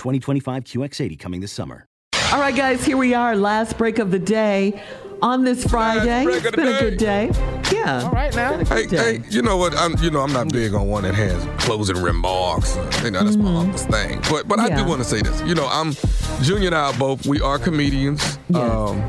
2025 0.00 0.64
QX80 0.64 1.18
coming 1.18 1.40
this 1.40 1.52
summer. 1.52 1.86
All 2.32 2.40
right, 2.40 2.56
guys, 2.56 2.84
here 2.84 2.96
we 2.96 3.12
are. 3.12 3.36
Last 3.36 3.76
break 3.76 3.98
of 3.98 4.10
the 4.10 4.18
day 4.18 4.82
on 5.20 5.44
this 5.44 5.66
Friday. 5.66 6.24
It's 6.24 6.46
of 6.46 6.52
the 6.52 6.56
been 6.56 6.68
a 6.68 6.80
good 6.80 6.96
day. 6.96 7.30
Yeah. 7.70 8.04
All 8.04 8.10
right 8.10 8.34
now. 8.34 8.56
Hey, 8.64 8.86
hey, 8.86 9.22
you 9.28 9.42
know 9.42 9.58
what? 9.58 9.76
I'm, 9.76 9.94
you 9.98 10.10
know, 10.10 10.20
I'm 10.20 10.32
not 10.32 10.50
big 10.50 10.72
on 10.72 10.88
one 10.88 11.02
that 11.02 11.14
has 11.14 11.44
closing 11.62 11.96
remarks. 11.96 12.76
You 13.04 13.10
know, 13.10 13.24
that's 13.24 13.36
my 13.36 13.60
uncle's 13.60 13.84
thing. 13.84 14.22
But, 14.30 14.48
but 14.48 14.58
I 14.58 14.74
do 14.74 14.84
want 14.86 15.02
to 15.02 15.04
say 15.04 15.20
this. 15.20 15.42
You 15.42 15.54
know, 15.54 15.68
I'm 15.70 15.92
Junior 16.40 16.68
and 16.68 16.76
I 16.76 16.96
both. 16.98 17.26
We 17.26 17.42
are 17.42 17.58
comedians. 17.58 18.38
Um, 18.54 19.02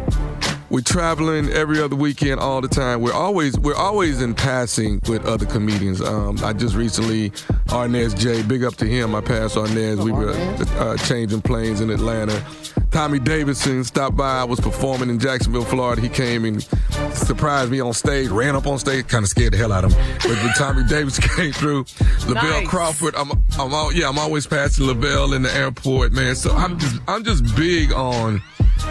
we're 0.71 0.81
traveling 0.81 1.49
every 1.49 1.81
other 1.81 1.97
weekend, 1.97 2.39
all 2.39 2.61
the 2.61 2.67
time. 2.69 3.01
We're 3.01 3.13
always, 3.13 3.59
we're 3.59 3.75
always 3.75 4.21
in 4.21 4.33
passing 4.33 5.01
with 5.07 5.25
other 5.25 5.45
comedians. 5.45 6.01
Um, 6.01 6.39
I 6.43 6.53
just 6.53 6.75
recently, 6.75 7.31
Arnez 7.67 8.17
J, 8.17 8.41
big 8.43 8.63
up 8.63 8.75
to 8.77 8.85
him. 8.85 9.13
I 9.13 9.19
passed 9.19 9.55
Arnez. 9.55 10.01
we 10.01 10.13
were 10.13 10.31
uh, 10.79 10.95
changing 10.97 11.41
planes 11.41 11.81
in 11.81 11.89
Atlanta. 11.89 12.41
Tommy 12.89 13.19
Davidson 13.19 13.83
stopped 13.83 14.15
by. 14.15 14.39
I 14.39 14.43
was 14.45 14.61
performing 14.61 15.09
in 15.09 15.19
Jacksonville, 15.19 15.65
Florida. 15.65 16.01
He 16.01 16.09
came 16.09 16.45
and 16.45 16.63
surprised 17.13 17.69
me 17.69 17.81
on 17.81 17.93
stage, 17.93 18.29
ran 18.29 18.55
up 18.55 18.65
on 18.65 18.79
stage, 18.79 19.07
kind 19.07 19.23
of 19.23 19.29
scared 19.29 19.53
the 19.53 19.57
hell 19.57 19.73
out 19.73 19.83
of 19.83 19.91
me. 19.91 20.03
But 20.23 20.31
when 20.31 20.53
Tommy 20.53 20.83
Davidson 20.89 21.23
came 21.35 21.51
through, 21.51 21.83
Lavell 21.83 22.61
Nice. 22.61 22.67
Crawford, 22.67 23.15
I'm, 23.15 23.31
I'm 23.59 23.73
all, 23.73 23.91
yeah, 23.91 24.07
I'm 24.07 24.17
always 24.17 24.47
passing 24.47 24.85
Lavell 24.85 25.35
in 25.35 25.41
the 25.41 25.53
airport, 25.53 26.13
man. 26.13 26.35
So 26.35 26.51
I'm 26.55 26.79
just, 26.79 27.01
I'm 27.07 27.23
just 27.25 27.55
big 27.57 27.91
on 27.91 28.41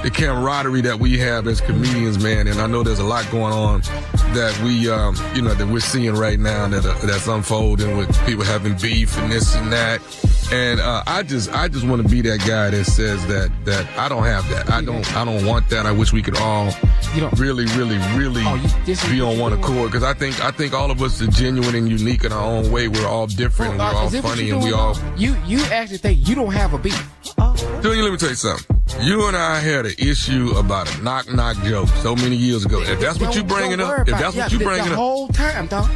the 0.02 0.10
camaraderie 0.10 0.80
that 0.82 0.98
we 0.98 1.18
have 1.18 1.46
as 1.46 1.60
comedians, 1.60 2.22
man. 2.22 2.46
And 2.46 2.60
I 2.60 2.66
know 2.66 2.82
there's 2.82 2.98
a 2.98 3.04
lot 3.04 3.28
going 3.30 3.52
on 3.52 3.80
that 4.34 4.58
we, 4.64 4.88
um, 4.90 5.16
you 5.34 5.42
know, 5.42 5.54
that 5.54 5.66
we're 5.66 5.80
seeing 5.80 6.14
right 6.14 6.38
now 6.38 6.68
that 6.68 6.84
uh, 6.84 6.94
that's 7.06 7.26
unfolding 7.26 7.96
with 7.96 8.08
people 8.26 8.44
having 8.44 8.76
beef 8.76 9.16
and 9.18 9.30
this 9.32 9.54
and 9.56 9.72
that. 9.72 10.00
And 10.52 10.80
uh, 10.80 11.04
I 11.06 11.22
just, 11.22 11.52
I 11.52 11.68
just 11.68 11.86
want 11.86 12.02
to 12.02 12.08
be 12.08 12.20
that 12.22 12.40
guy 12.40 12.70
that 12.70 12.84
says 12.84 13.24
that 13.28 13.50
that 13.66 13.86
I 13.96 14.08
don't 14.08 14.24
have 14.24 14.48
that. 14.48 14.68
I 14.70 14.80
don't, 14.82 15.06
I 15.16 15.24
don't 15.24 15.46
want 15.46 15.68
that. 15.70 15.86
I 15.86 15.92
wish 15.92 16.12
we 16.12 16.22
could 16.22 16.36
all 16.38 16.72
really, 17.36 17.66
really, 17.76 17.98
really 18.16 18.42
be 19.10 19.20
on 19.20 19.38
one 19.38 19.52
accord 19.52 19.92
because 19.92 20.02
I 20.02 20.12
think, 20.14 20.42
I 20.44 20.50
think 20.50 20.72
all 20.74 20.90
of 20.90 21.02
us 21.02 21.22
are 21.22 21.28
genuine 21.28 21.74
and 21.76 21.88
unique 21.88 22.24
in 22.24 22.32
our 22.32 22.42
own 22.42 22.72
way. 22.72 22.88
We're 22.88 23.06
all 23.06 23.28
different. 23.28 23.72
and 23.74 23.80
Uh, 23.80 23.90
we're 23.92 24.00
all 24.00 24.06
is 24.08 24.14
it 24.14 24.24
what 24.24 24.30
funny, 24.36 24.50
and 24.50 24.62
we 24.62 24.72
all. 24.72 24.96
You 25.16 25.36
you 25.46 25.60
actually 25.70 25.98
think 25.98 26.28
you 26.28 26.34
don't 26.34 26.52
have 26.52 26.72
a 26.74 26.78
beef? 26.78 27.08
Junior, 27.82 28.02
let 28.02 28.12
me 28.12 28.18
tell 28.18 28.28
you 28.28 28.34
something. 28.34 28.76
You 29.00 29.26
and 29.26 29.36
I 29.36 29.60
had 29.60 29.86
an 29.86 29.94
issue 29.98 30.50
about 30.56 30.94
a 30.94 31.02
knock 31.02 31.30
knock 31.32 31.56
joke 31.64 31.88
so 32.02 32.14
many 32.14 32.36
years 32.36 32.64
ago. 32.66 32.80
If 32.82 33.00
that's 33.00 33.18
what 33.18 33.34
you 33.34 33.42
bringing 33.44 33.80
up, 33.80 34.00
if 34.08 34.18
that's 34.18 34.36
what 34.36 34.52
you 34.52 34.58
the- 34.58 34.64
bringing 34.64 34.84
the 34.86 34.92
up, 34.92 34.96
whole 34.98 35.28
time, 35.28 35.66
dog. 35.68 35.88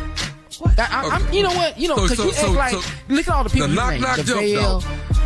That- 0.77 0.91
I, 0.91 1.09
I'm, 1.16 1.32
you 1.32 1.43
know 1.43 1.53
what? 1.53 1.78
You 1.78 1.88
know, 1.88 1.97
because 1.97 2.16
so- 2.16 2.25
you 2.25 2.32
so- 2.32 2.47
act 2.49 2.56
like, 2.56 2.72
so- 2.84 2.91
look 3.09 3.28
at 3.28 3.34
all 3.34 3.44
the 3.44 3.50
people 3.50 3.66
The 3.69 3.75
you 3.75 3.78
knock 3.81 4.00
knock 4.00 4.16
the 4.19 4.22
joke. 4.25 4.82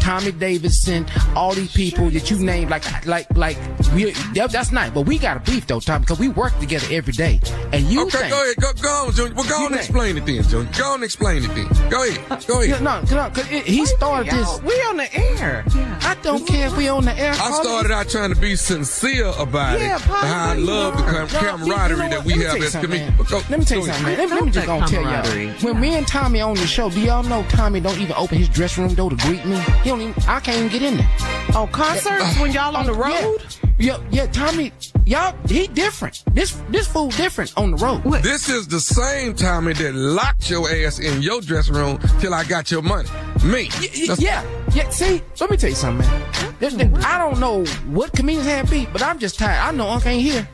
Tommy 0.09 0.33
Davidson, 0.33 1.05
all 1.37 1.53
these 1.53 1.71
people 1.71 2.09
that 2.09 2.31
you 2.31 2.39
named, 2.39 2.71
like, 2.71 2.83
like, 3.05 3.27
like, 3.37 3.59
we, 3.95 4.13
that, 4.33 4.51
that's 4.51 4.73
nice. 4.73 4.91
But 4.91 5.03
we 5.03 5.19
got 5.19 5.37
a 5.37 5.41
beef 5.41 5.67
though, 5.67 5.81
Tommy, 5.81 6.01
because 6.01 6.19
we 6.19 6.29
work 6.29 6.59
together 6.61 6.87
every 6.91 7.13
day. 7.13 7.39
And 7.75 7.85
you 7.85 8.07
Okay, 8.07 8.17
think, 8.17 8.31
go 8.31 8.43
ahead. 8.43 8.57
Go, 8.57 8.73
go 8.81 8.89
on, 8.89 9.13
Junior. 9.13 9.35
Well, 9.35 9.47
go 9.47 9.57
on 9.57 9.67
and 9.67 9.75
explain 9.75 10.17
it 10.17 10.25
then, 10.25 10.43
Junior. 10.45 10.73
Go 10.79 10.87
on 10.87 10.95
and 10.95 11.05
explain 11.05 11.45
it 11.45 11.49
then. 11.49 11.91
Go 11.91 12.09
ahead. 12.09 12.33
Uh, 12.33 12.41
go 12.47 12.63
ahead. 12.63 12.69
Yeah, 12.71 12.79
no, 12.79 13.03
no, 13.03 13.19
uh, 13.19 13.29
cause 13.29 13.53
it, 13.53 13.67
he 13.67 13.85
started 13.85 14.33
this. 14.33 14.63
We 14.63 14.73
on 14.89 14.97
the 14.97 15.15
air. 15.15 15.63
I 16.01 16.17
don't 16.23 16.47
care 16.47 16.69
if 16.69 16.77
we 16.79 16.89
on 16.89 17.05
the 17.05 17.13
air. 17.13 17.33
I 17.33 17.51
started 17.63 17.93
out 17.93 18.09
trying 18.09 18.33
to 18.33 18.41
be 18.41 18.57
sincere 18.57 19.27
about 19.39 19.79
Yeah, 19.79 19.97
it. 19.97 20.01
How 20.01 20.53
I 20.53 20.55
love 20.55 20.97
the 20.97 21.03
camaraderie 21.03 21.97
you 21.97 22.03
know 22.05 22.09
that 22.09 22.25
we 22.25 22.33
have 22.45 22.57
as 22.63 22.73
something, 22.73 22.91
comedians. 22.91 23.51
Let 23.51 23.59
me 23.59 23.65
tell 23.67 23.79
you 23.81 23.85
something, 23.85 24.05
man. 24.05 24.19
Let, 24.19 24.31
let 24.31 24.45
me 24.45 24.51
just 24.53 24.67
that 24.67 24.81
gonna 24.81 24.87
tell 24.87 25.03
y'all. 25.03 25.55
When 25.61 25.81
me 25.81 25.97
and 25.97 26.09
Tommy 26.09 26.41
on 26.41 26.55
the 26.55 26.67
show, 26.67 26.89
do 26.89 26.99
y'all 26.99 27.23
know 27.23 27.45
Tommy 27.51 27.81
don't 27.81 27.99
even 28.01 28.17
open 28.17 28.39
his 28.39 28.49
dressing 28.49 28.85
room 28.85 28.95
door 28.95 29.11
to 29.11 29.17
greet 29.17 29.45
me? 29.45 29.59
He 29.83 29.91
don't 29.91 29.98
even. 30.01 30.23
I 30.25 30.41
can't 30.41 30.59
even 30.59 30.69
get 30.69 30.83
in 30.83 30.97
there. 30.99 31.11
Oh, 31.55 31.69
concerts 31.71 32.39
when 32.39 32.53
y'all 32.53 32.77
on 32.77 32.87
the 32.87 32.93
road? 32.93 33.39
Yeah, 33.79 34.03
yeah, 34.11 34.27
Tommy, 34.27 34.73
y'all, 35.07 35.37
he 35.47 35.69
different. 35.69 36.25
This 36.35 36.61
this 36.69 36.89
fool 36.89 37.11
different 37.11 37.53
on 37.57 37.71
the 37.71 37.77
road. 37.77 38.03
This 38.23 38.49
is 38.49 38.67
the 38.67 38.81
same 38.81 39.35
Tommy 39.35 39.73
that 39.75 39.95
locked 39.95 40.51
your 40.51 40.69
ass 40.69 40.99
in 40.99 41.23
your 41.23 41.41
dressing 41.41 41.77
room 41.77 41.99
till 42.19 42.35
I 42.35 42.45
got 42.45 42.71
your 42.71 42.83
money. 42.83 43.09
Me. 43.45 43.69
Y- 43.81 43.89
That's- 44.09 44.21
yeah, 44.21 44.45
yeah. 44.75 44.89
See, 44.91 45.23
let 45.41 45.51
me 45.51 45.57
tell 45.57 45.71
you 45.71 45.77
something, 45.77 46.07
man. 46.07 46.55
This, 46.59 46.75
this- 46.75 47.05
I 47.05 47.19
don't 47.19 47.39
know 47.39 47.65
what 47.87 48.13
comedians 48.13 48.49
have 48.49 48.69
beef, 48.69 48.89
but 48.93 49.03
I'm 49.03 49.19
just 49.21 49.39
tired. 49.39 49.61
I 49.61 49.71
know 49.71 49.89
Unc 49.89 50.05
ain't 50.07 50.23
here. 50.23 50.49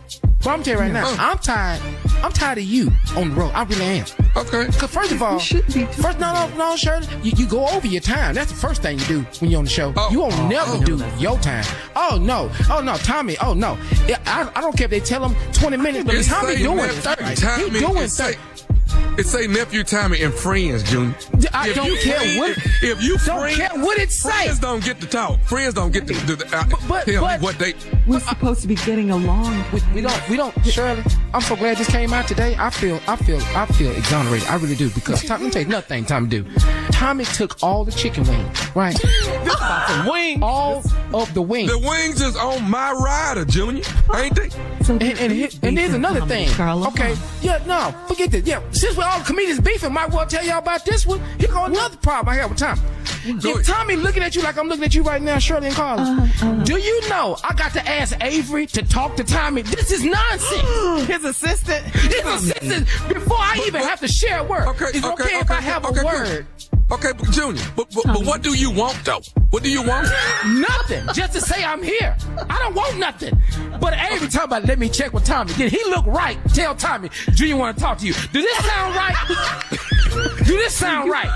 But 0.44 0.50
I'm 0.50 0.62
telling 0.62 0.90
you 0.90 0.94
right 0.94 1.04
mm. 1.06 1.16
now, 1.16 1.30
I'm 1.30 1.38
tired. 1.38 1.80
I'm 2.22 2.32
tired 2.32 2.58
of 2.58 2.64
you 2.64 2.90
on 3.16 3.30
the 3.30 3.34
road. 3.36 3.52
I 3.54 3.64
really 3.64 3.84
am. 3.84 4.06
Okay. 4.36 4.66
Cause 4.78 4.90
first 4.90 5.12
of 5.12 5.22
all, 5.22 5.38
first 5.38 6.18
no 6.18 6.32
no 6.32 6.50
no 6.56 6.76
Shirley, 6.76 7.06
you, 7.22 7.32
you 7.36 7.46
go 7.46 7.66
over 7.68 7.86
your 7.86 8.00
time. 8.00 8.34
That's 8.34 8.50
the 8.50 8.58
first 8.58 8.82
thing 8.82 8.98
you 8.98 9.04
do 9.06 9.20
when 9.40 9.50
you're 9.50 9.58
on 9.58 9.64
the 9.64 9.70
show. 9.70 9.92
you 10.10 10.20
won't 10.20 10.48
never 10.48 10.82
do 10.84 11.02
your 11.18 11.38
time. 11.38 11.64
Oh 11.96 12.18
no, 12.20 12.50
oh 12.70 12.80
no, 12.82 12.96
Tommy. 12.98 13.36
Oh 13.40 13.54
no, 13.54 13.78
I, 14.26 14.50
I 14.54 14.60
don't 14.60 14.76
care 14.76 14.86
if 14.86 14.90
they 14.90 15.00
tell 15.00 15.24
him 15.28 15.36
20 15.52 15.76
minutes, 15.76 16.04
but 16.04 16.14
It 16.14 16.24
Tommy 16.24 16.56
doing 16.56 16.76
nephew 16.78 17.00
30. 17.00 17.34
Tommy, 17.36 17.70
he 17.70 17.78
doing 17.80 17.96
it 17.98 18.10
30. 18.10 18.38
It 19.16 19.26
say 19.26 19.46
nephew 19.46 19.84
Tommy 19.84 20.22
and 20.22 20.34
friends, 20.34 20.82
Junior. 20.82 21.14
I 21.52 21.68
If 21.68 21.76
don't 21.76 21.86
you 21.86 21.96
care 21.98 22.18
friend- 22.18 22.38
what- 22.40 22.50
If, 22.50 22.82
if 22.82 23.02
you 23.02 23.16
don't 23.18 23.40
friend- 23.40 23.56
care 23.56 23.70
what 23.76 23.96
it 23.98 24.10
say. 24.10 24.28
Friends 24.30 24.58
don't 24.58 24.82
get 24.84 25.00
to 25.00 25.06
talk. 25.06 25.38
Friends 25.42 25.74
don't 25.74 25.92
get 25.92 26.08
to, 26.08 26.14
to, 26.14 26.36
to 26.36 26.56
uh, 26.56 26.64
but- 26.88 27.04
tell 27.06 27.20
but- 27.22 27.38
me 27.40 27.44
what 27.44 27.56
they. 27.58 27.74
We're 28.08 28.18
supposed 28.18 28.60
to 28.62 28.66
be 28.68 28.74
getting 28.74 29.12
along. 29.12 29.64
We, 29.72 29.80
we 29.94 30.00
don't 30.00 30.28
we 30.28 30.36
don't 30.36 30.52
Shirley. 30.66 31.04
I'm 31.32 31.40
so 31.42 31.54
glad 31.54 31.76
this 31.78 31.88
came 31.88 32.12
out 32.12 32.26
today. 32.26 32.56
I 32.58 32.70
feel 32.70 32.98
I 33.06 33.14
feel 33.16 33.40
I 33.54 33.66
feel 33.66 33.92
exonerated. 33.92 34.48
I 34.48 34.56
really 34.56 34.74
do 34.74 34.90
because 34.90 35.22
Tom, 35.24 35.40
let 35.40 35.46
me 35.46 35.50
tell 35.52 35.62
you 35.62 35.68
another 35.68 35.86
thing 35.86 36.04
Tommy 36.04 36.28
do. 36.28 36.44
Tommy 37.04 37.26
took 37.26 37.62
all 37.62 37.84
the 37.84 37.92
chicken 37.92 38.24
wings, 38.26 38.74
right? 38.74 38.96
Some 39.88 40.06
wings. 40.06 40.40
All 40.42 40.82
of 41.12 41.34
the 41.34 41.42
wings. 41.42 41.70
The 41.70 41.78
wings 41.78 42.22
is 42.22 42.34
on 42.34 42.70
my 42.70 42.92
rider, 42.92 43.44
Junior. 43.44 43.84
Ain't 44.16 44.34
they? 44.34 44.48
and, 44.88 45.02
and, 45.02 45.30
here- 45.30 45.50
and 45.62 45.76
there's 45.76 45.92
another 45.92 46.22
thing. 46.22 46.48
Okay, 46.58 47.14
yeah, 47.42 47.62
no, 47.66 47.94
forget 48.08 48.30
this. 48.30 48.46
Yeah, 48.46 48.62
since 48.70 48.96
we're 48.96 49.04
all 49.04 49.20
comedians 49.20 49.60
beefing, 49.60 49.92
might 49.92 50.12
well 50.12 50.24
tell 50.26 50.42
y'all 50.46 50.60
about 50.60 50.86
this 50.86 51.06
one. 51.06 51.20
Here 51.38 51.48
go 51.48 51.66
another 51.66 51.98
problem 51.98 52.30
I 52.30 52.36
have 52.36 52.48
with 52.48 52.58
Tommy. 52.58 52.80
If 53.26 53.66
Tommy 53.66 53.96
looking 53.96 54.22
at 54.22 54.34
you 54.34 54.40
like 54.40 54.56
I'm 54.56 54.68
looking 54.68 54.84
at 54.84 54.94
you 54.94 55.02
right 55.02 55.20
now, 55.20 55.38
Shirley 55.38 55.66
and 55.66 55.76
Carlos, 55.76 56.08
uh-huh, 56.08 56.22
uh-huh. 56.22 56.64
do 56.64 56.78
you 56.78 57.06
know 57.10 57.36
I 57.44 57.52
got 57.52 57.74
to 57.74 57.86
ask 57.86 58.16
Avery 58.22 58.64
to 58.68 58.82
talk 58.82 59.16
to 59.16 59.24
Tommy? 59.24 59.60
This 59.60 59.92
is 59.92 60.04
nonsense. 60.04 61.06
His 61.06 61.24
assistant. 61.24 61.84
His 61.84 62.24
assistant. 62.24 62.86
Before 63.08 63.36
I 63.36 63.62
even 63.66 63.82
have 63.82 64.00
to 64.00 64.08
share 64.08 64.38
a 64.38 64.44
word. 64.44 64.68
Okay, 64.68 64.86
it's 64.86 65.04
okay, 65.04 65.22
okay, 65.24 65.38
if 65.38 65.50
I 65.50 65.56
okay, 65.58 65.64
have 65.66 65.84
okay, 65.84 66.00
a 66.00 66.02
good. 66.02 66.46
Word. 66.94 67.04
Okay, 67.04 67.18
but 67.18 67.30
Junior, 67.32 67.62
but, 67.76 67.90
but, 67.94 68.04
but 68.04 68.24
what 68.24 68.42
do 68.42 68.54
you 68.54 68.70
want 68.70 68.98
though? 69.04 69.20
What 69.50 69.62
do 69.62 69.70
you 69.70 69.82
want? 69.82 70.08
Nothing. 70.46 71.06
Just 71.14 71.32
to 71.34 71.40
say 71.40 71.64
I'm 71.64 71.82
here. 71.82 72.16
I 72.50 72.58
don't 72.58 72.74
want 72.74 72.98
nothing. 72.98 73.40
But 73.80 73.94
every 73.94 74.28
time 74.28 74.52
I 74.52 74.58
let 74.60 74.78
me 74.78 74.88
check 74.88 75.12
with 75.12 75.24
Tommy, 75.24 75.52
did 75.54 75.70
he 75.70 75.82
look 75.90 76.06
right? 76.06 76.38
Tell 76.54 76.74
Tommy, 76.74 77.10
Junior 77.34 77.56
want 77.56 77.76
to 77.76 77.82
talk 77.82 77.98
to 77.98 78.06
you. 78.06 78.14
Do 78.32 78.42
this 78.42 78.56
sound 78.64 78.94
right? 78.94 79.14
do 80.38 80.56
this 80.56 80.74
sound 80.74 81.10
right? 81.10 81.30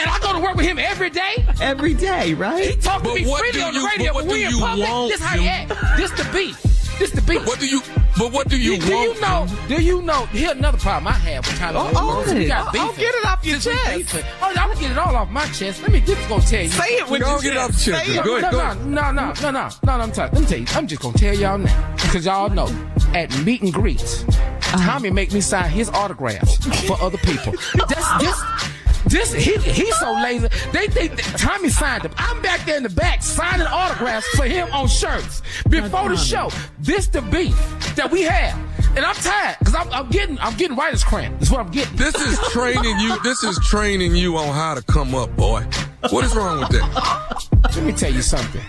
And 0.00 0.10
I 0.10 0.18
go 0.20 0.32
to 0.32 0.40
work 0.40 0.56
with 0.56 0.66
him 0.66 0.78
every 0.78 1.10
day. 1.10 1.46
Every 1.60 1.94
day, 1.94 2.34
right? 2.34 2.64
He 2.64 2.76
talk 2.76 3.02
to 3.02 3.14
me 3.14 3.24
freely 3.24 3.62
on 3.62 3.74
the 3.74 3.88
radio, 3.96 4.12
but 4.12 4.24
but, 4.24 4.26
what 4.26 4.32
we 4.34 4.40
do 4.40 4.46
in 4.46 4.50
you 4.52 4.58
public. 4.60 4.88
want, 4.88 5.10
This 5.12 5.20
how 5.20 5.36
he 5.38 5.44
Junior? 5.46 5.50
act. 5.50 5.96
This 5.96 6.10
the 6.12 6.28
beef. 6.32 6.98
This 6.98 7.10
the 7.10 7.22
beat. 7.22 7.46
What 7.46 7.60
do 7.60 7.66
you? 7.66 7.80
But 8.16 8.32
what 8.32 8.48
do 8.48 8.56
you 8.56 8.78
do, 8.78 8.86
do 8.86 8.94
want? 8.94 9.14
you 9.14 9.20
know? 9.20 9.46
Do 9.68 9.82
you 9.82 10.02
know? 10.02 10.26
Here's 10.26 10.52
another 10.52 10.78
problem 10.78 11.08
I 11.08 11.12
have 11.12 11.46
with 11.46 11.58
Tommy. 11.58 11.78
Oh, 11.78 12.24
Lee. 12.26 12.44
oh, 12.44 12.48
got 12.48 12.68
oh, 12.68 12.72
beefing. 12.72 12.88
oh, 12.88 12.94
get 12.96 13.14
it 13.14 13.26
off 13.26 13.44
your 13.44 13.60
Since 13.60 14.12
chest. 14.12 14.24
Oh, 14.40 14.46
I'm 14.56 14.68
gonna 14.68 14.80
get 14.80 14.90
it 14.92 14.98
all 14.98 15.16
off 15.16 15.30
my 15.30 15.46
chest. 15.46 15.82
Let 15.82 15.90
me 15.92 16.00
just 16.00 16.28
gonna 16.28 16.42
tell 16.42 16.62
you. 16.62 16.68
Say 16.68 16.94
it 16.96 17.08
with 17.10 17.20
Go 17.22 17.26
your 17.26 17.36
on, 17.36 17.42
get 17.42 17.52
it 17.52 17.54
chest. 17.56 17.70
off 17.70 17.84
the 17.84 17.90
chest. 17.92 18.24
Go 18.24 18.36
ahead, 18.36 18.52
no, 18.52 18.58
go 18.58 18.58
no, 18.58 18.74
no, 18.74 19.12
no, 19.12 19.32
no, 19.32 19.50
no, 19.50 19.50
no, 19.50 19.68
no, 19.84 19.92
I'm 19.92 20.12
telling. 20.12 20.32
Let 20.32 20.40
me 20.42 20.46
tell 20.46 20.58
you. 20.58 20.66
I'm 20.70 20.86
just 20.86 21.02
gonna 21.02 21.18
tell 21.18 21.34
y'all 21.34 21.58
now, 21.58 21.94
because 21.96 22.24
y'all 22.26 22.48
know 22.50 22.68
at 23.14 23.36
meet 23.44 23.62
and 23.62 23.72
greets, 23.72 24.22
uh-huh. 24.24 24.92
Tommy 24.92 25.10
make 25.10 25.32
me 25.32 25.40
sign 25.40 25.70
his 25.70 25.88
autographs 25.90 26.56
for 26.86 27.00
other 27.02 27.18
people. 27.18 27.52
That's 27.88 28.22
just. 28.22 28.73
This 29.06 29.32
he 29.32 29.56
he's 29.58 29.96
so 29.98 30.12
lazy. 30.12 30.48
They 30.72 30.86
think 30.86 31.16
that 31.16 31.38
Tommy 31.38 31.68
signed 31.68 32.02
them. 32.04 32.12
I'm 32.16 32.40
back 32.42 32.64
there 32.66 32.76
in 32.76 32.82
the 32.82 32.88
back 32.88 33.22
signing 33.22 33.66
autographs 33.66 34.26
for 34.36 34.44
him 34.44 34.72
on 34.72 34.88
shirts 34.88 35.42
before 35.68 36.08
the 36.08 36.16
show. 36.16 36.50
This 36.80 37.06
the 37.08 37.22
beef 37.22 37.56
that 37.96 38.10
we 38.10 38.22
have, 38.22 38.58
and 38.96 39.04
I'm 39.04 39.14
tired 39.16 39.56
because 39.58 39.74
I'm, 39.74 39.90
I'm 39.92 40.10
getting 40.10 40.38
I'm 40.40 40.56
getting 40.56 40.76
writer's 40.76 41.04
cramp. 41.04 41.38
That's 41.38 41.50
what 41.50 41.60
I'm 41.60 41.70
getting. 41.70 41.96
This 41.96 42.14
is 42.14 42.38
training 42.52 42.98
you. 42.98 43.18
This 43.22 43.42
is 43.42 43.58
training 43.66 44.16
you 44.16 44.36
on 44.36 44.54
how 44.54 44.74
to 44.74 44.82
come 44.82 45.14
up, 45.14 45.34
boy. 45.36 45.66
What 46.10 46.24
is 46.24 46.34
wrong 46.34 46.60
with 46.60 46.68
that? 46.70 47.48
Let 47.74 47.84
me 47.84 47.92
tell 47.92 48.12
you 48.12 48.22
something. 48.22 48.60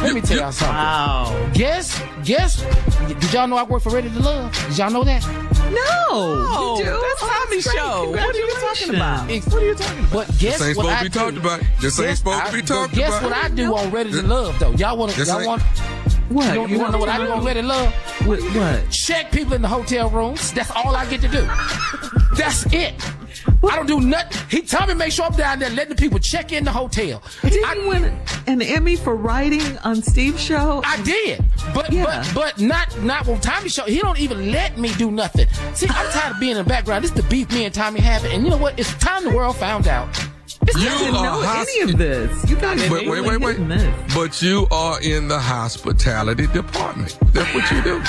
Let 0.00 0.14
me 0.14 0.20
tell 0.20 0.38
y'all 0.38 0.52
something. 0.52 0.76
Wow. 0.76 1.50
Guess, 1.54 2.00
guess. 2.24 2.62
Did 3.08 3.32
y'all 3.32 3.48
know 3.48 3.56
I 3.56 3.64
work 3.64 3.82
for 3.82 3.90
Ready 3.90 4.10
to 4.10 4.20
Love? 4.20 4.52
Did 4.68 4.78
y'all 4.78 4.90
know 4.90 5.04
that? 5.04 5.22
No. 5.70 5.80
Oh, 6.16 6.76
you 6.78 6.84
do? 6.84 6.90
that's 6.90 7.20
Tommy's 7.20 7.64
great. 7.66 7.76
show. 7.76 8.10
What 8.10 8.20
are 8.20 8.38
you 8.38 8.54
talking 8.60 8.94
about? 8.94 9.20
What 9.28 9.54
are 9.54 9.64
you 9.66 9.74
talking 9.74 9.98
about? 9.98 10.12
But 10.12 10.26
guess 10.38 10.58
This 10.58 10.62
ain't 10.62 10.76
what 10.76 10.84
supposed 10.84 10.94
I 10.94 10.98
to 10.98 11.04
be 11.04 11.08
do? 11.10 11.18
talked 11.18 11.36
about. 11.36 11.60
This 11.80 11.98
ain't 11.98 12.08
Guess 12.08 12.18
supposed 12.18 12.46
to 12.46 12.52
be 12.52 12.60
but 12.60 12.66
talked 12.66 12.94
guess 12.94 13.08
about. 13.18 13.22
what 13.22 13.32
I 13.32 13.48
do 13.48 13.74
on 13.76 13.90
Ready 13.90 14.10
to 14.12 14.22
Love 14.22 14.58
though? 14.58 14.72
Y'all 14.72 14.96
want 14.96 15.12
to? 15.12 15.24
Y'all 15.24 15.46
want? 15.46 15.62
What? 16.30 16.54
You, 16.54 16.66
you 16.68 16.78
want 16.78 16.88
to 16.88 16.92
know 16.92 16.98
what 16.98 17.08
I 17.08 17.18
do 17.18 17.30
on 17.32 17.44
Ready 17.44 17.60
to 17.62 17.66
Love? 17.66 17.92
What? 18.26 18.40
what? 18.40 18.90
Check 18.90 19.30
people 19.32 19.52
in 19.54 19.62
the 19.62 19.68
hotel 19.68 20.08
rooms. 20.10 20.52
That's 20.52 20.70
all 20.70 20.94
I 20.94 21.04
get 21.06 21.20
to 21.22 21.28
do. 21.28 21.42
That's 22.36 22.66
it. 22.72 22.94
I 23.62 23.76
don't 23.76 23.86
do 23.86 24.00
nothing. 24.00 24.40
He 24.50 24.62
told 24.66 24.88
me 24.88 24.94
make 24.94 25.12
sure 25.12 25.24
I'm 25.26 25.32
down 25.36 25.58
there 25.58 25.70
letting 25.70 25.90
the 25.90 26.00
people 26.00 26.18
check 26.18 26.52
in 26.52 26.64
the 26.64 26.72
hotel. 26.72 27.22
Didn't 27.42 27.64
I, 27.64 27.74
you 27.74 27.88
win 27.88 28.18
an 28.46 28.62
Emmy 28.62 28.96
for 28.96 29.14
writing 29.14 29.76
on 29.78 30.02
Steve's 30.02 30.40
show? 30.42 30.82
I 30.84 31.00
did, 31.02 31.44
but 31.74 31.92
Yeah. 31.92 32.04
but 32.04 32.34
but 32.34 32.60
not 32.60 33.00
not 33.02 33.26
when 33.26 33.40
Tommy 33.40 33.68
show. 33.68 33.84
He 33.84 33.98
don't 34.00 34.18
even 34.18 34.50
let 34.52 34.76
me 34.78 34.92
do 34.94 35.10
nothing. 35.10 35.48
See, 35.74 35.86
I'm 35.88 36.10
tired 36.12 36.34
of 36.34 36.40
being 36.40 36.52
in 36.52 36.58
the 36.58 36.64
background. 36.64 37.04
This 37.04 37.10
is 37.12 37.16
the 37.16 37.22
beef 37.28 37.50
me 37.52 37.64
and 37.64 37.74
Tommy 37.74 38.00
have, 38.00 38.24
and 38.24 38.44
you 38.44 38.50
know 38.50 38.56
what? 38.56 38.78
It's 38.78 38.92
time 38.94 39.24
the 39.24 39.30
world 39.30 39.56
found 39.56 39.86
out. 39.88 40.08
It's 40.66 40.76
You 40.76 40.88
didn't 40.88 41.14
are 41.16 41.22
know 41.24 41.46
hosp- 41.46 41.66
any 41.82 41.92
of 41.92 41.98
this. 41.98 42.50
You 42.50 42.56
guys 42.56 42.78
Wait, 42.90 43.06
are 43.06 43.10
wait, 43.10 43.20
wait, 43.24 43.40
wait. 43.40 43.50
hitting 43.52 43.68
this. 43.68 44.14
But 44.14 44.40
you 44.40 44.66
are 44.70 44.98
in 45.02 45.28
the 45.28 45.38
hospitality 45.38 46.46
department. 46.46 47.18
That's 47.34 47.52
what 47.54 47.70
you 47.70 47.82
do. 47.82 48.02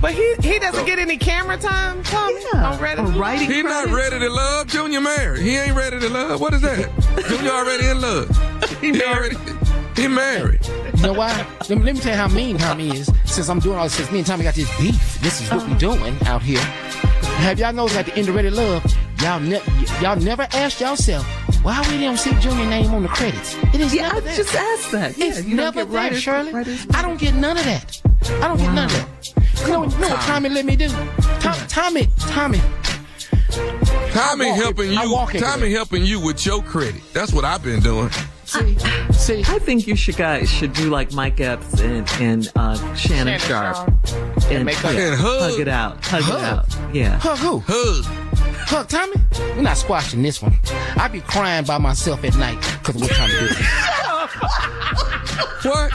But 0.00 0.12
he 0.12 0.34
he 0.40 0.58
doesn't 0.58 0.86
get 0.86 0.98
any 0.98 1.18
camera 1.18 1.58
time, 1.58 2.02
Tommy. 2.04 2.40
Yeah. 2.54 2.70
On 2.72 2.78
Ready 2.80 3.02
to 3.02 3.08
writing 3.18 3.50
He 3.50 3.62
not 3.62 3.88
ready 3.88 4.18
to 4.18 4.30
love. 4.30 4.66
Junior 4.68 5.00
married. 5.02 5.42
He 5.42 5.56
ain't 5.58 5.76
ready 5.76 6.00
to 6.00 6.08
love. 6.08 6.40
What 6.40 6.54
is 6.54 6.62
that? 6.62 6.88
Junior 7.28 7.50
already 7.50 7.86
in 7.86 8.00
love. 8.00 8.28
He 8.80 9.02
already. 9.04 9.36
He 9.96 10.08
married. 10.08 10.66
You 10.96 11.02
know 11.02 11.12
why? 11.12 11.46
Let 11.68 11.70
me, 11.70 11.84
let 11.84 11.94
me 11.94 12.00
tell 12.00 12.12
you 12.12 12.16
how 12.18 12.28
mean 12.28 12.56
Tommy 12.58 12.88
is. 12.96 13.10
Since 13.26 13.48
I'm 13.48 13.58
doing 13.58 13.76
all 13.76 13.84
this, 13.84 13.94
since 13.94 14.10
me 14.10 14.18
and 14.18 14.26
Tommy 14.26 14.44
got 14.44 14.54
this 14.54 14.68
beef, 14.78 15.20
this 15.20 15.40
is 15.40 15.50
what 15.50 15.66
we 15.66 15.74
doing 15.74 16.16
out 16.26 16.42
here. 16.42 16.58
Have 17.40 17.58
y'all 17.58 17.72
noticed 17.72 17.98
at 17.98 18.06
the 18.06 18.14
end 18.16 18.28
of 18.28 18.34
Ready 18.34 18.50
Love, 18.50 18.84
y'all 19.20 19.40
ne- 19.40 19.62
y'all 20.00 20.16
never 20.16 20.46
asked 20.52 20.80
yourself 20.80 21.24
why 21.64 21.80
we 21.90 22.00
don't 22.00 22.16
see 22.18 22.32
Junior 22.40 22.66
name 22.66 22.92
on 22.94 23.02
the 23.02 23.08
credits? 23.08 23.54
It 23.74 23.80
is 23.80 23.94
Yeah, 23.94 24.02
never 24.08 24.16
I 24.16 24.20
there. 24.20 24.36
just 24.36 24.54
asked 24.54 24.92
that. 24.92 25.18
Yeah, 25.18 25.26
It's 25.26 25.38
you 25.44 25.56
don't 25.56 25.66
never 25.74 25.80
get 25.84 25.90
there, 25.90 26.00
writers- 26.02 26.22
Shirley. 26.22 26.52
writers- 26.52 26.86
I 26.94 27.02
don't 27.02 27.18
get 27.18 27.34
none 27.34 27.56
of 27.58 27.64
that. 27.64 28.00
I 28.42 28.48
don't 28.48 28.56
get 28.58 28.72
none 28.72 28.84
of 28.86 28.92
that. 28.92 29.28
You 29.62 29.72
know, 29.72 29.84
you 29.84 29.98
know 29.98 30.08
what 30.08 30.20
Tommy 30.22 30.48
let 30.48 30.64
me 30.64 30.76
do? 30.76 30.88
Tom, 31.40 31.54
Tommy, 31.68 32.08
Tommy. 32.28 32.60
Tommy 34.12 34.48
helping 34.50 34.92
it- 34.92 35.02
you. 35.34 35.40
Tommy 35.40 35.72
helping 35.72 36.04
you 36.04 36.20
with 36.20 36.44
your 36.46 36.62
credit. 36.62 37.00
That's 37.12 37.32
what 37.32 37.44
I've 37.44 37.62
been 37.62 37.80
doing. 37.80 38.10
See, 38.50 38.76
see. 39.12 39.40
I 39.46 39.58
think 39.60 39.86
you 39.86 39.94
should 39.94 40.16
guys 40.16 40.50
should 40.50 40.72
do 40.72 40.90
like 40.90 41.12
Mike 41.12 41.40
Epps 41.40 41.80
and 41.80 42.08
and 42.20 42.50
uh, 42.56 42.74
Shannon, 42.96 43.38
Shannon 43.38 43.38
Sharpe 43.38 43.76
Sharpe. 44.06 44.50
and, 44.50 44.64
make 44.64 44.84
up. 44.84 44.90
And 44.92 45.14
hug. 45.14 45.50
hug 45.52 45.60
it 45.60 45.68
out, 45.68 46.04
hug, 46.04 46.22
Hug. 46.22 46.38
it 46.40 46.44
out. 46.44 46.94
Yeah. 46.94 47.18
Hug 47.18 47.38
who? 47.38 47.62
Hug. 47.64 48.04
Hug 48.66 48.88
Tommy? 48.88 49.14
We're 49.56 49.62
not 49.62 49.76
squashing 49.76 50.22
this 50.22 50.42
one. 50.42 50.54
I 50.96 51.06
be 51.08 51.20
crying 51.20 51.64
by 51.64 51.78
myself 51.78 52.24
at 52.24 52.36
night 52.36 52.58
because 52.82 53.00
we're 53.00 53.08
trying 53.08 53.30
to 53.30 53.38
do 53.40 53.48
this. 53.48 53.66
What? 55.62 55.92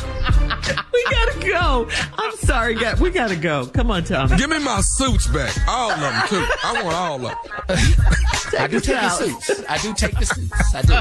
We 0.94 1.04
gotta 1.10 1.25
go. 1.46 1.88
I'm 2.18 2.36
sorry, 2.38 2.76
guys. 2.76 3.00
We 3.00 3.10
gotta 3.10 3.36
go. 3.36 3.68
Come 3.68 3.92
on, 3.92 4.04
Tommy. 4.04 4.38
Give 4.38 4.50
me 4.50 4.60
my 4.60 4.82
suits 4.82 5.28
back. 5.28 5.56
All 5.68 5.92
of 5.92 6.00
them 6.00 6.28
too. 6.28 6.46
I 6.64 6.82
want 6.84 6.96
all 6.96 7.16
of 7.16 7.22
them. 7.22 7.36
I 8.58 8.68
do 8.68 8.78
us 8.78 8.86
take 8.86 9.02
the 9.02 9.10
suits. 9.10 9.64
I 9.70 9.78
do 9.78 9.94
take 9.94 10.18
the 10.18 10.26
suits. 10.26 10.76
I 10.76 10.82
do. 10.82 10.96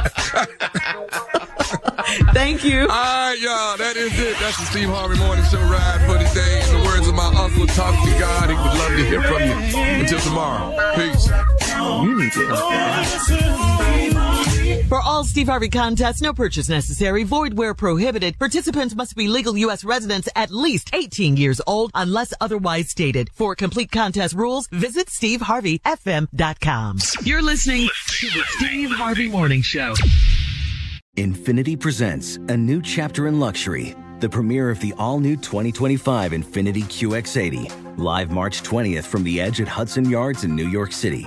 Thank 2.32 2.64
you. 2.64 2.82
All 2.82 2.88
right, 2.88 3.36
y'all. 3.40 3.76
That 3.76 3.96
is 3.96 4.18
it. 4.18 4.36
That's 4.38 4.58
the 4.58 4.66
Steve 4.66 4.88
Harvey 4.88 5.18
Morning 5.18 5.44
Show 5.46 5.60
ride 5.60 6.00
for 6.06 6.18
today. 6.18 6.62
In 6.68 6.78
the 6.78 6.84
words 6.84 7.08
of 7.08 7.14
my 7.14 7.26
uncle, 7.26 7.66
talk 7.68 7.94
to 8.04 8.18
God. 8.18 8.50
He 8.50 8.56
would 8.56 8.74
love 8.78 8.96
to 8.96 9.04
hear 9.04 9.22
from 9.22 9.42
you. 9.42 9.54
Until 10.00 10.20
tomorrow. 10.20 10.74
Peace. 10.94 11.28
You 11.78 12.18
need 12.20 12.32
to 12.32 12.46
come. 12.46 13.93
For 14.88 15.00
all 15.00 15.24
Steve 15.24 15.46
Harvey 15.48 15.70
contests, 15.70 16.20
no 16.20 16.34
purchase 16.34 16.68
necessary, 16.68 17.22
void 17.24 17.56
where 17.56 17.72
prohibited. 17.72 18.38
Participants 18.38 18.94
must 18.94 19.16
be 19.16 19.28
legal 19.28 19.56
U.S. 19.56 19.82
residents 19.82 20.28
at 20.36 20.50
least 20.50 20.90
18 20.92 21.38
years 21.38 21.60
old 21.66 21.90
unless 21.94 22.34
otherwise 22.38 22.90
stated. 22.90 23.30
For 23.32 23.54
complete 23.54 23.90
contest 23.90 24.34
rules, 24.34 24.66
visit 24.68 25.06
SteveHarveyFM.com. 25.08 26.98
You're 27.22 27.42
listening 27.42 27.88
to 28.08 28.26
the 28.28 28.42
Steve 28.58 28.90
Harvey 28.90 29.30
Morning 29.30 29.62
Show. 29.62 29.94
Infiniti 31.16 31.80
presents 31.80 32.36
a 32.36 32.56
new 32.56 32.82
chapter 32.82 33.26
in 33.26 33.40
luxury, 33.40 33.94
the 34.20 34.28
premiere 34.28 34.68
of 34.68 34.80
the 34.80 34.92
all 34.98 35.18
new 35.18 35.36
2025 35.36 36.32
Infiniti 36.32 36.82
QX80, 36.82 37.98
live 37.98 38.30
March 38.30 38.62
20th 38.62 39.04
from 39.04 39.24
the 39.24 39.40
edge 39.40 39.60
at 39.62 39.68
Hudson 39.68 40.10
Yards 40.10 40.44
in 40.44 40.54
New 40.54 40.68
York 40.68 40.92
City, 40.92 41.26